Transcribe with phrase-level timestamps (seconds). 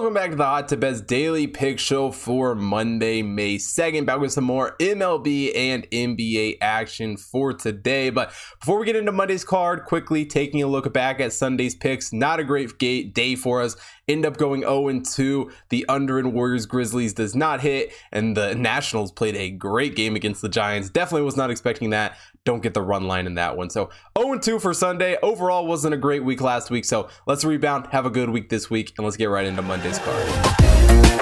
[0.00, 4.06] Welcome back to the Hot Tip Bets Daily Pick Show for Monday, May 2nd.
[4.06, 8.08] Back with some more MLB and NBA action for today.
[8.08, 12.14] But before we get into Monday's card, quickly taking a look back at Sunday's picks.
[12.14, 13.76] Not a great day for us.
[14.10, 15.52] End up going 0 2.
[15.68, 20.16] The under in Warriors Grizzlies does not hit, and the Nationals played a great game
[20.16, 20.90] against the Giants.
[20.90, 22.16] Definitely was not expecting that.
[22.44, 23.70] Don't get the run line in that one.
[23.70, 25.16] So 0 2 for Sunday.
[25.22, 26.86] Overall, wasn't a great week last week.
[26.86, 30.00] So let's rebound, have a good week this week, and let's get right into Monday's
[30.00, 31.19] card.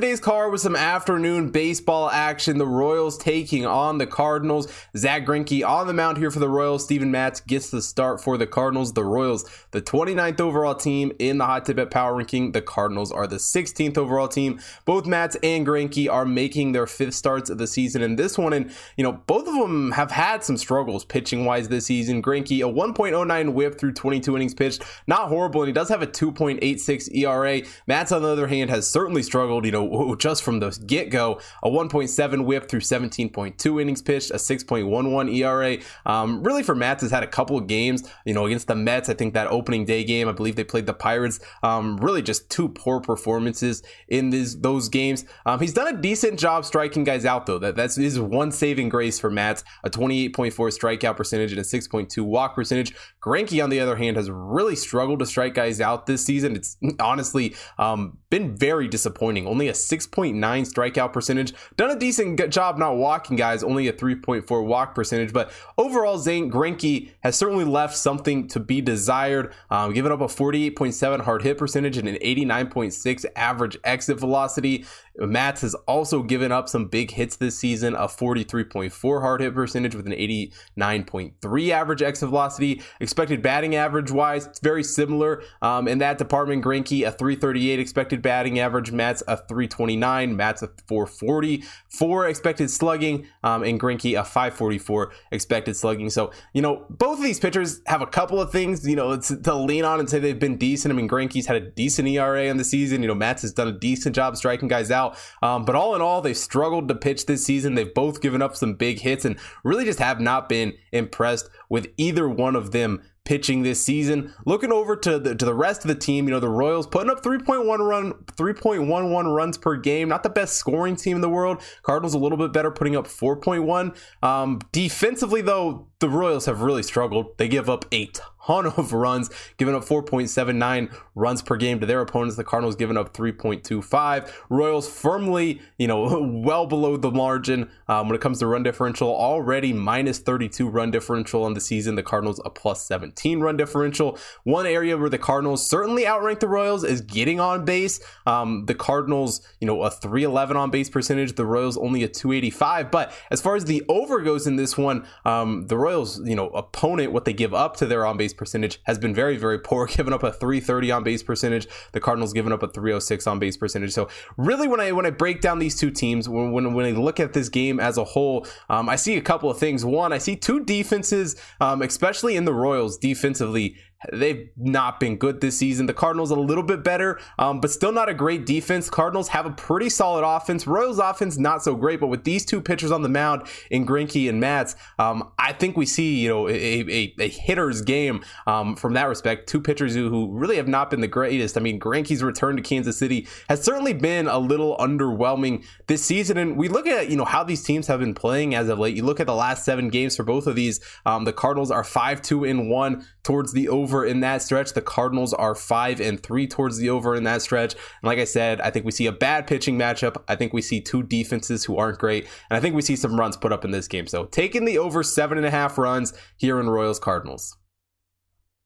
[0.00, 2.56] Today's card with some afternoon baseball action.
[2.56, 4.72] The Royals taking on the Cardinals.
[4.96, 6.84] Zach Greinke on the mound here for the Royals.
[6.84, 8.94] Steven Matz gets the start for the Cardinals.
[8.94, 12.52] The Royals, the 29th overall team in the Hot Tip Bet Power Ranking.
[12.52, 14.58] The Cardinals are the 16th overall team.
[14.86, 18.54] Both Matz and Greinke are making their fifth starts of the season in this one,
[18.54, 22.22] and you know both of them have had some struggles pitching wise this season.
[22.22, 26.06] Greinke a 1.09 WHIP through 22 innings pitched, not horrible, and he does have a
[26.06, 27.60] 2.86 ERA.
[27.86, 31.40] Matz on the other hand has certainly struggled, you know, just from the get go.
[31.62, 35.78] A 1.7 whip through 17.2 innings pitched, a 6.11 ERA.
[36.06, 39.08] Um, really, for Matz, has had a couple of games, you know, against the Mets.
[39.08, 41.40] I think that opening day game, I believe they played the Pirates.
[41.62, 45.24] Um, really, just two poor performances in these those games.
[45.46, 47.58] Um, he's done a decent job striking guys out, though.
[47.58, 52.24] That that's his one saving grace for Matz, a 28.4 strikeout percentage and a 6.2
[52.24, 52.94] walk percentage.
[53.22, 56.56] Greinke, on the other hand, has really struggled to strike guys out this season.
[56.56, 59.46] It's honestly um, been very disappointing.
[59.46, 61.52] Only a 6.9 strikeout percentage.
[61.76, 65.32] Done a decent job not walking guys, only a 3.4 walk percentage.
[65.32, 69.52] But overall, Zane Greinke has certainly left something to be desired.
[69.70, 74.84] Um, giving up a 48.7 hard hit percentage and an 89.6 average exit velocity.
[75.18, 79.94] Matz has also given up some big hits this season, a 43.4 hard hit percentage
[79.94, 82.82] with an 89.3 average exit velocity.
[83.00, 86.64] Expected batting average wise, it's very similar um, in that department.
[86.64, 88.92] Greinke, a 338 expected batting average.
[88.92, 89.36] Matz a
[89.70, 90.36] 329.
[90.36, 91.64] Matz, a 440.
[91.88, 96.10] Four expected slugging, um, and Greinke, a 544 expected slugging.
[96.10, 99.54] So, you know, both of these pitchers have a couple of things, you know, to
[99.54, 100.92] lean on and say they've been decent.
[100.92, 103.02] I mean, Greinke's had a decent ERA in the season.
[103.02, 105.16] You know, Matz has done a decent job striking guys out.
[105.42, 107.74] Um, but all in all, they've struggled to pitch this season.
[107.74, 111.88] They've both given up some big hits and really just have not been impressed with
[111.96, 114.34] either one of them pitching this season.
[114.44, 117.08] Looking over to the to the rest of the team, you know, the Royals putting
[117.08, 120.08] up 3.1 run 3.11 runs per game.
[120.08, 121.62] Not the best scoring team in the world.
[121.84, 123.96] Cardinals a little bit better putting up 4.1.
[124.20, 127.38] Um, defensively though, the Royals have really struggled.
[127.38, 128.06] They give up a
[128.46, 132.36] ton of runs, giving up 4.79 runs per game to their opponents.
[132.36, 134.32] The Cardinals giving up 3.25.
[134.48, 139.08] Royals firmly, you know, well below the margin um, when it comes to run differential.
[139.08, 141.94] Already minus 32 run differential on the season.
[141.94, 144.18] The Cardinals a plus 17 run differential.
[144.44, 148.00] One area where the Cardinals certainly outrank the Royals is getting on base.
[148.26, 151.34] Um, the Cardinals, you know, a 311 on base percentage.
[151.34, 152.90] The Royals only a 285.
[152.90, 156.48] But as far as the over goes in this one, um, the Royals, you know,
[156.48, 159.86] opponent, what they give up to their on base percentage has been very, very poor,
[159.98, 161.68] giving up a 330 on base percentage.
[161.92, 163.92] The Cardinals giving up a 306 on base percentage.
[163.92, 164.08] So
[164.38, 167.20] really, when I when I break down these two teams, when when, when I look
[167.20, 169.84] at this game as a whole, um, I see a couple of things.
[169.84, 173.76] One, I see two defenses, um, especially in the Royals defensively,
[174.12, 175.84] They've not been good this season.
[175.84, 178.88] The Cardinals a little bit better, um, but still not a great defense.
[178.88, 180.66] Cardinals have a pretty solid offense.
[180.66, 184.26] Royals offense not so great, but with these two pitchers on the mound in Greinke
[184.28, 188.74] and Matz, um, I think we see you know a, a, a hitter's game um,
[188.74, 189.48] from that respect.
[189.48, 191.58] Two pitchers who, who really have not been the greatest.
[191.58, 196.38] I mean, Greinke's return to Kansas City has certainly been a little underwhelming this season.
[196.38, 198.96] And we look at you know how these teams have been playing as of late.
[198.96, 200.80] You look at the last seven games for both of these.
[201.04, 204.72] Um, the Cardinals are five two in one towards the over over in that stretch.
[204.72, 207.74] The Cardinals are five and three towards the over in that stretch.
[207.74, 210.22] And like I said, I think we see a bad pitching matchup.
[210.28, 212.28] I think we see two defenses who aren't great.
[212.48, 214.06] And I think we see some runs put up in this game.
[214.06, 217.56] So taking the over seven and a half runs here in Royals Cardinals.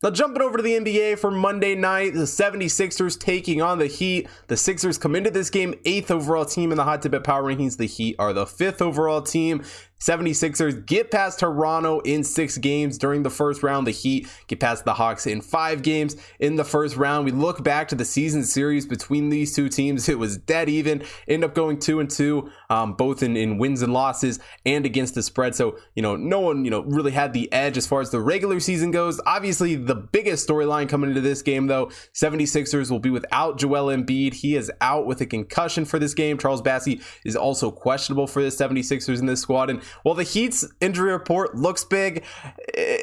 [0.02, 4.28] Now, jumping over to the NBA for Monday night, the 76ers taking on the Heat.
[4.48, 7.78] The Sixers come into this game eighth overall team in the Hot Tip Power Rankings.
[7.78, 9.64] The Heat are the fifth overall team.
[10.00, 13.86] 76ers get past Toronto in six games during the first round.
[13.86, 17.24] The Heat get past the Hawks in five games in the first round.
[17.24, 20.08] We look back to the season series between these two teams.
[20.08, 21.02] It was dead even.
[21.26, 25.14] End up going two and two, um, both in, in wins and losses and against
[25.14, 25.54] the spread.
[25.54, 28.20] So, you know, no one, you know, really had the edge as far as the
[28.20, 29.20] regular season goes.
[29.24, 34.34] Obviously, the biggest storyline coming into this game, though, 76ers will be without Joel Embiid.
[34.34, 36.36] He is out with a concussion for this game.
[36.36, 39.70] Charles Bassey is also questionable for the 76ers in this squad.
[39.70, 42.24] And while the Heat's injury report looks big,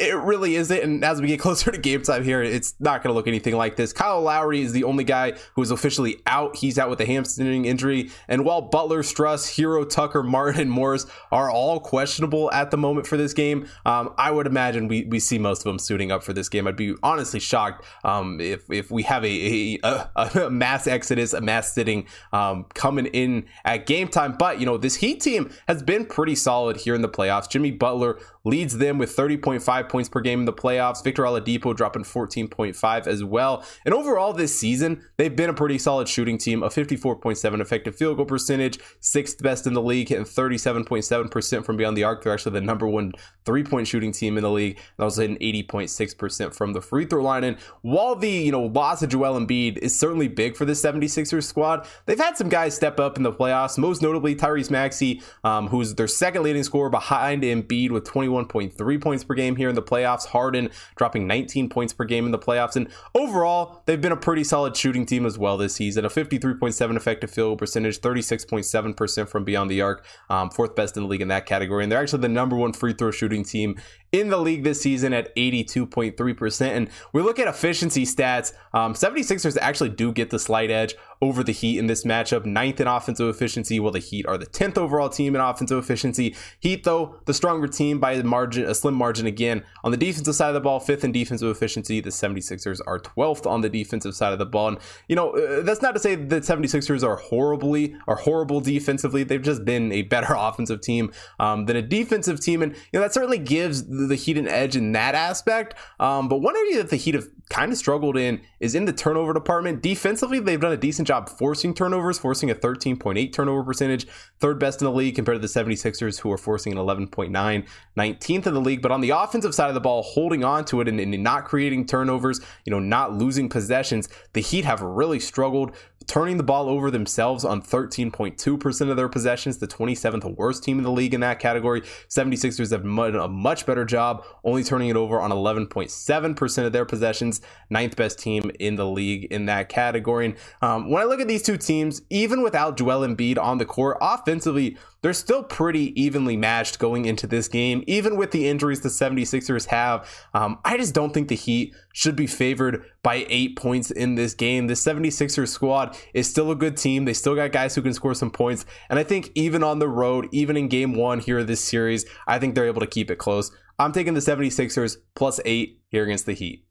[0.01, 0.81] it really isn't.
[0.81, 3.55] And as we get closer to game time here, it's not going to look anything
[3.55, 3.93] like this.
[3.93, 6.55] Kyle Lowry is the only guy who is officially out.
[6.55, 8.09] He's out with a hamstring injury.
[8.27, 13.05] And while Butler, Strus, Herro, Tucker, Martin, and Morris are all questionable at the moment
[13.05, 16.23] for this game, um, I would imagine we, we see most of them suiting up
[16.23, 16.67] for this game.
[16.67, 21.41] I'd be honestly shocked um, if, if we have a, a, a, mass exodus, a
[21.41, 24.35] mass sitting um, coming in at game time.
[24.37, 27.49] But, you know, this Heat team has been pretty solid here in the playoffs.
[27.49, 31.03] Jimmy Butler leads them with 30.5 points per game in the playoffs.
[31.03, 33.63] Victor Oladipo dropping 14.5 as well.
[33.85, 38.17] And overall this season, they've been a pretty solid shooting team, a 54.7 effective field
[38.17, 42.23] goal percentage, sixth best in the league, hitting 37.7% from beyond the arc.
[42.23, 43.11] They're actually the number one
[43.45, 44.79] three point shooting team in the league.
[44.97, 47.43] That was hitting 80.6% from the free throw line.
[47.43, 51.43] And while the, you know, loss of Joel Embiid is certainly big for the 76ers
[51.43, 55.67] squad, they've had some guys step up in the playoffs, most notably Tyrese Maxey, um,
[55.67, 59.80] who's their second leading scorer behind Embiid with 21.3 points per game here in the
[59.81, 60.27] playoffs.
[60.27, 62.75] Harden dropping 19 points per game in the playoffs.
[62.75, 66.05] And overall, they've been a pretty solid shooting team as well this season.
[66.05, 71.09] A 53.7 effective field percentage, 36.7% from beyond the arc, um, fourth best in the
[71.09, 71.83] league in that category.
[71.83, 73.79] And they're actually the number one free throw shooting team
[74.11, 76.67] in the league this season at 82.3%.
[76.67, 78.53] And we look at efficiency stats.
[78.73, 82.45] Um, 76ers actually do get the slight edge over the Heat in this matchup.
[82.45, 86.35] Ninth in offensive efficiency, while the Heat are the 10th overall team in offensive efficiency.
[86.59, 89.63] Heat, though, the stronger team by a margin, a slim margin again.
[89.83, 92.01] On the defensive side of the ball, fifth in defensive efficiency.
[92.01, 94.69] The 76ers are 12th on the defensive side of the ball.
[94.69, 94.77] And,
[95.07, 99.23] you know, uh, that's not to say that 76ers are horribly, are horrible defensively.
[99.23, 102.61] They've just been a better offensive team um, than a defensive team.
[102.63, 105.75] And, you know, that certainly gives the Heat an edge in that aspect.
[105.99, 108.93] Um, but one area that the Heat have kind of struggled in is in the
[108.93, 109.81] turnover department.
[109.81, 114.07] Defensively, they've done a decent job forcing turnovers, forcing a 13.8 turnover percentage,
[114.39, 117.67] third best in the league compared to the 76ers, who are forcing an 11.9,
[117.97, 118.81] 19th in the league.
[118.81, 121.43] But on the offensive side of the ball, holding on to it and, and not
[121.43, 125.75] creating turnovers, you know, not losing possessions, the Heat have really struggled
[126.07, 130.83] turning the ball over themselves on 13.2% of their possessions, the 27th worst team in
[130.83, 131.81] the league in that category.
[131.81, 136.85] 76ers have done a much better job, only turning it over on 11.7% of their
[136.85, 140.25] possessions, ninth best team in the league in that category.
[140.25, 143.65] And um, when I look at these two teams, even without Joel Embiid on the
[143.65, 148.81] court, offensively, they're still pretty evenly matched going into this game, even with the injuries
[148.81, 150.07] the 76ers have.
[150.33, 154.33] Um, I just don't think the Heat should be favored by eight points in this
[154.35, 154.67] game.
[154.67, 157.05] The 76ers squad is still a good team.
[157.05, 158.65] They still got guys who can score some points.
[158.89, 162.05] And I think even on the road, even in game one here of this series,
[162.27, 163.51] I think they're able to keep it close.
[163.81, 166.65] I'm taking the 76ers plus eight here against the Heat.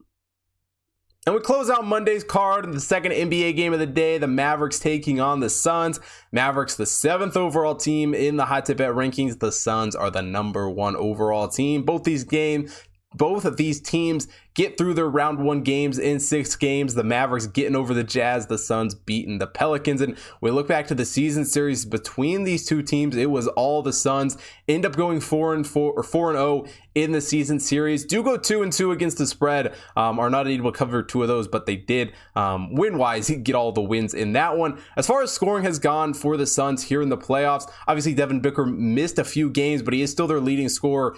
[1.25, 4.17] And we close out Monday's card in the second NBA game of the day.
[4.17, 5.99] The Mavericks taking on the Suns.
[6.31, 9.37] Mavericks, the seventh overall team in the hot tip bet rankings.
[9.37, 11.83] The Suns are the number one overall team.
[11.83, 12.81] Both these games
[13.13, 16.93] both of these teams get through their round one games in six games.
[16.93, 20.01] The Mavericks getting over the Jazz, the Suns beating the Pelicans.
[20.01, 23.15] And we look back to the season series between these two teams.
[23.15, 24.37] It was all the Suns
[24.67, 28.05] end up going four and four or four and zero oh in the season series.
[28.05, 29.73] Do go two and two against the spread.
[29.95, 33.29] Um, are not able to cover two of those, but they did um, win wise
[33.43, 34.81] get all the wins in that one.
[34.95, 38.41] As far as scoring has gone for the Suns here in the playoffs, obviously Devin
[38.41, 41.15] Booker missed a few games, but he is still their leading scorer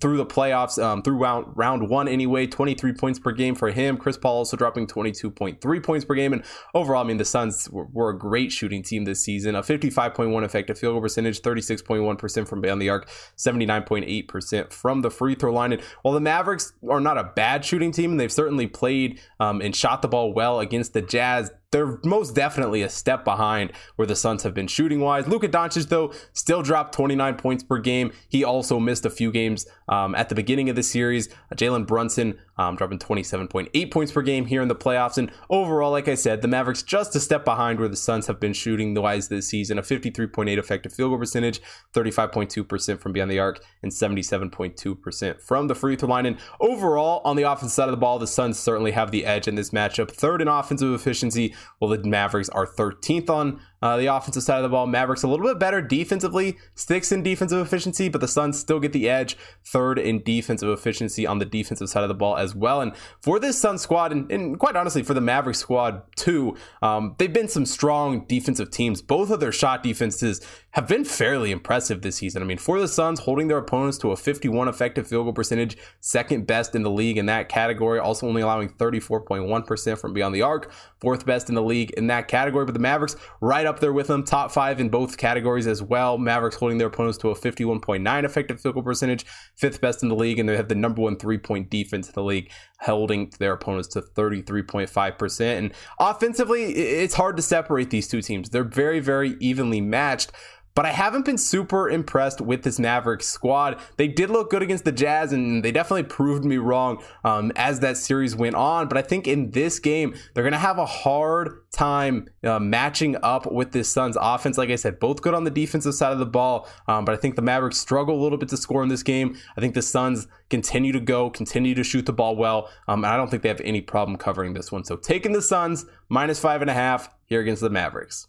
[0.00, 3.96] through the playoffs, um, through round, round one anyway, 23 points per game for him.
[3.96, 6.32] Chris Paul also dropping 22.3 points per game.
[6.32, 6.42] And
[6.74, 9.54] overall, I mean, the Suns were, were a great shooting team this season.
[9.54, 15.34] A 55.1 effective field goal percentage, 36.1% from beyond the arc, 79.8% from the free
[15.34, 15.72] throw line.
[15.72, 19.62] And while the Mavericks are not a bad shooting team, and they've certainly played um,
[19.62, 24.06] and shot the ball well against the Jazz, they're most definitely a step behind where
[24.06, 25.28] the Suns have been shooting wise.
[25.28, 28.12] Luka Doncic, though, still dropped 29 points per game.
[28.28, 31.28] He also missed a few games um, at the beginning of the series.
[31.54, 35.16] Jalen Brunson um, dropping 27.8 points per game here in the playoffs.
[35.16, 38.38] And overall, like I said, the Mavericks just a step behind where the Suns have
[38.38, 39.78] been shooting the wise this season.
[39.78, 41.60] A 53.8 effective field goal percentage,
[41.94, 46.26] 35.2% from beyond the arc, and 77.2% from the free throw line.
[46.26, 49.48] And overall, on the offensive side of the ball, the Suns certainly have the edge
[49.48, 50.10] in this matchup.
[50.10, 54.62] Third in offensive efficiency, while the Mavericks are 13th on uh, the offensive side of
[54.62, 58.58] the ball, Mavericks a little bit better defensively, sticks in defensive efficiency, but the Suns
[58.58, 62.36] still get the edge, third in defensive efficiency on the defensive side of the ball
[62.36, 62.80] as well.
[62.80, 67.14] And for this Suns squad, and, and quite honestly for the Mavericks squad too, um,
[67.18, 69.02] they've been some strong defensive teams.
[69.02, 70.40] Both of their shot defenses
[70.72, 72.42] have been fairly impressive this season.
[72.42, 75.76] I mean, for the Suns, holding their opponents to a 51 effective field goal percentage,
[76.00, 80.42] second best in the league in that category, also only allowing 34.1% from beyond the
[80.42, 80.70] arc,
[81.00, 82.64] fourth best in the league in that category.
[82.64, 86.18] But the Mavericks right up there with them, top five in both categories as well.
[86.18, 89.24] Mavericks holding their opponents to a 51.9 effective field goal percentage,
[89.56, 92.14] fifth best in the league, and they have the number one three point defense in
[92.14, 92.50] the league,
[92.80, 95.40] holding their opponents to 33.5%.
[95.40, 98.50] And offensively, it's hard to separate these two teams.
[98.50, 100.32] They're very, very evenly matched.
[100.74, 103.78] But I haven't been super impressed with this Mavericks squad.
[103.96, 107.80] They did look good against the Jazz, and they definitely proved me wrong um, as
[107.80, 108.88] that series went on.
[108.88, 113.16] But I think in this game, they're going to have a hard time uh, matching
[113.22, 114.58] up with this Suns offense.
[114.58, 117.18] Like I said, both good on the defensive side of the ball, um, but I
[117.18, 119.36] think the Mavericks struggle a little bit to score in this game.
[119.56, 123.12] I think the Suns continue to go, continue to shoot the ball well, um, and
[123.12, 124.84] I don't think they have any problem covering this one.
[124.84, 128.26] So taking the Suns minus five and a half here against the Mavericks.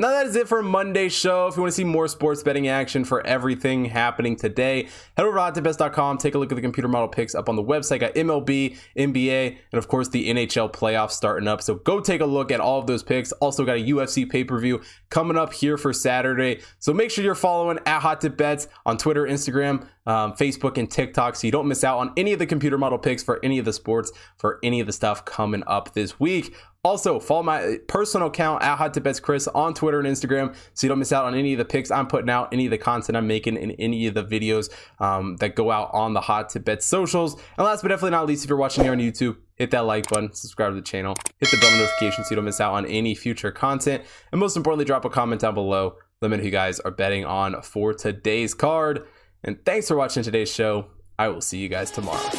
[0.00, 1.46] Now that is it for Monday's show.
[1.46, 5.36] If you want to see more sports betting action for everything happening today, head over
[5.36, 6.16] to hottipbets.com.
[6.16, 8.00] Take a look at the computer model picks up on the website.
[8.00, 11.60] Got MLB, NBA, and of course the NHL playoffs starting up.
[11.60, 13.30] So go take a look at all of those picks.
[13.32, 14.80] Also got a UFC pay-per-view
[15.10, 16.62] coming up here for Saturday.
[16.78, 20.90] So make sure you're following at Hot Tip Bets on Twitter, Instagram, um, Facebook, and
[20.90, 23.58] TikTok so you don't miss out on any of the computer model picks for any
[23.58, 26.54] of the sports for any of the stuff coming up this week.
[26.82, 30.86] Also, follow my personal account at Hot Tip Bets Chris on Twitter and Instagram so
[30.86, 32.78] you don't miss out on any of the picks I'm putting out, any of the
[32.78, 36.48] content I'm making, in any of the videos um, that go out on the Hot
[36.48, 37.34] Tip Bets socials.
[37.58, 40.08] And last but definitely not least, if you're watching here on YouTube, hit that like
[40.08, 42.86] button, subscribe to the channel, hit the bell notification so you don't miss out on
[42.86, 44.02] any future content.
[44.32, 45.96] And most importantly, drop a comment down below.
[46.22, 49.06] Let me know who you guys are betting on for today's card.
[49.44, 50.86] And thanks for watching today's show.
[51.18, 52.30] I will see you guys tomorrow.